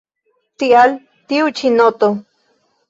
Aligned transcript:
Tial 0.63 0.95
tiu 1.33 1.55
ĉi 1.61 1.73
noto. 1.79 2.13